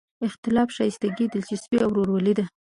اختلاف 0.27 0.67
ښایستګي، 0.75 1.25
دلچسپي 1.33 1.77
او 1.83 1.89
ورورولي 1.93 2.33
ده. 2.37 2.45